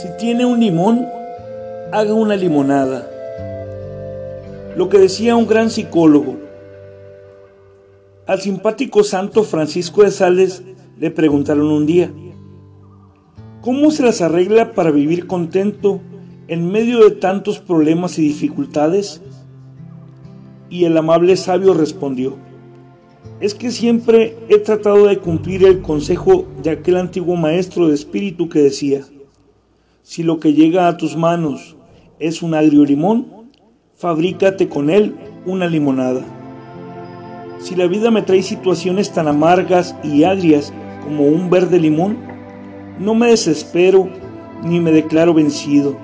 Si 0.00 0.06
tiene 0.16 0.46
un 0.46 0.60
limón, 0.60 1.08
haga 1.90 2.14
una 2.14 2.36
limonada. 2.36 3.10
Lo 4.76 4.88
que 4.88 4.96
decía 4.96 5.34
un 5.34 5.48
gran 5.48 5.70
psicólogo. 5.70 6.36
Al 8.24 8.40
simpático 8.40 9.02
santo 9.02 9.42
Francisco 9.42 10.04
de 10.04 10.12
Sales 10.12 10.62
le 11.00 11.10
preguntaron 11.10 11.72
un 11.72 11.84
día, 11.84 12.12
¿cómo 13.60 13.90
se 13.90 14.04
las 14.04 14.20
arregla 14.20 14.70
para 14.70 14.92
vivir 14.92 15.26
contento 15.26 16.00
en 16.46 16.70
medio 16.70 17.02
de 17.02 17.16
tantos 17.16 17.58
problemas 17.58 18.20
y 18.20 18.22
dificultades? 18.22 19.20
Y 20.70 20.84
el 20.84 20.96
amable 20.96 21.36
sabio 21.36 21.74
respondió, 21.74 22.36
es 23.40 23.52
que 23.52 23.72
siempre 23.72 24.36
he 24.48 24.58
tratado 24.58 25.06
de 25.08 25.18
cumplir 25.18 25.64
el 25.64 25.82
consejo 25.82 26.46
de 26.62 26.70
aquel 26.70 26.98
antiguo 26.98 27.34
maestro 27.34 27.88
de 27.88 27.96
espíritu 27.96 28.48
que 28.48 28.60
decía, 28.60 29.02
si 30.08 30.22
lo 30.22 30.40
que 30.40 30.54
llega 30.54 30.88
a 30.88 30.96
tus 30.96 31.18
manos 31.18 31.76
es 32.18 32.40
un 32.40 32.54
agrio 32.54 32.86
limón, 32.86 33.26
fabrícate 33.94 34.66
con 34.66 34.88
él 34.88 35.14
una 35.44 35.66
limonada. 35.66 36.22
Si 37.58 37.76
la 37.76 37.86
vida 37.88 38.10
me 38.10 38.22
trae 38.22 38.42
situaciones 38.42 39.12
tan 39.12 39.28
amargas 39.28 39.94
y 40.02 40.24
agrias 40.24 40.72
como 41.04 41.26
un 41.26 41.50
verde 41.50 41.78
limón, 41.78 42.16
no 42.98 43.14
me 43.14 43.26
desespero 43.26 44.08
ni 44.64 44.80
me 44.80 44.92
declaro 44.92 45.34
vencido, 45.34 45.94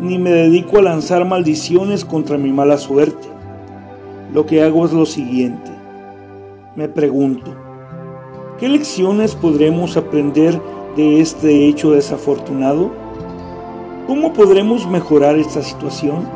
ni 0.00 0.18
me 0.18 0.30
dedico 0.30 0.78
a 0.78 0.82
lanzar 0.82 1.24
maldiciones 1.24 2.04
contra 2.04 2.38
mi 2.38 2.52
mala 2.52 2.78
suerte. 2.78 3.26
Lo 4.32 4.46
que 4.46 4.62
hago 4.62 4.86
es 4.86 4.92
lo 4.92 5.04
siguiente. 5.04 5.72
Me 6.76 6.88
pregunto, 6.88 7.52
¿qué 8.60 8.68
lecciones 8.68 9.34
podremos 9.34 9.96
aprender 9.96 10.60
de 10.94 11.20
este 11.20 11.66
hecho 11.66 11.90
desafortunado? 11.90 13.04
¿Cómo 14.06 14.32
podremos 14.32 14.86
mejorar 14.88 15.36
esta 15.36 15.62
situación? 15.62 16.28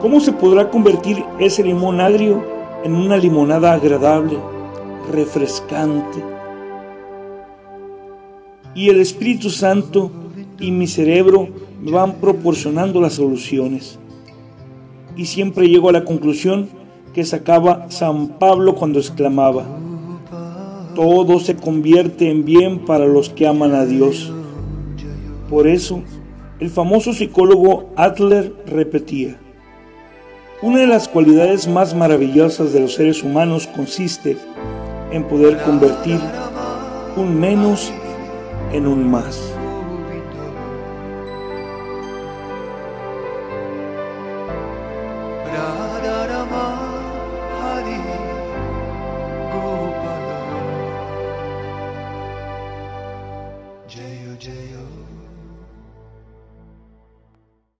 ¿Cómo 0.00 0.20
se 0.20 0.32
podrá 0.32 0.70
convertir 0.70 1.24
ese 1.40 1.64
limón 1.64 2.00
agrio 2.00 2.44
en 2.84 2.94
una 2.94 3.16
limonada 3.16 3.72
agradable, 3.72 4.38
refrescante? 5.10 6.22
Y 8.72 8.88
el 8.88 9.00
Espíritu 9.00 9.50
Santo 9.50 10.12
y 10.60 10.70
mi 10.70 10.86
cerebro 10.86 11.48
me 11.82 11.90
van 11.90 12.20
proporcionando 12.20 13.00
las 13.00 13.14
soluciones. 13.14 13.98
Y 15.16 15.24
siempre 15.26 15.68
llego 15.68 15.88
a 15.88 15.92
la 15.92 16.04
conclusión 16.04 16.68
que 17.14 17.24
sacaba 17.24 17.90
San 17.90 18.38
Pablo 18.38 18.76
cuando 18.76 19.00
exclamaba, 19.00 19.64
todo 20.94 21.40
se 21.40 21.56
convierte 21.56 22.30
en 22.30 22.44
bien 22.44 22.84
para 22.84 23.06
los 23.06 23.28
que 23.28 23.48
aman 23.48 23.74
a 23.74 23.84
Dios. 23.84 24.32
Por 25.50 25.66
eso, 25.66 26.02
el 26.60 26.70
famoso 26.70 27.12
psicólogo 27.12 27.92
Adler 27.94 28.52
repetía, 28.66 29.38
una 30.60 30.80
de 30.80 30.88
las 30.88 31.06
cualidades 31.06 31.68
más 31.68 31.94
maravillosas 31.94 32.72
de 32.72 32.80
los 32.80 32.94
seres 32.94 33.22
humanos 33.22 33.68
consiste 33.68 34.36
en 35.12 35.22
poder 35.22 35.62
convertir 35.62 36.18
un 37.16 37.38
menos 37.38 37.92
en 38.72 38.88
un 38.88 39.08
más. 39.08 39.54